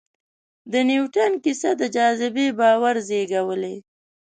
[0.71, 3.75] د نیوټن کیسه د جاذبې باور زېږولی.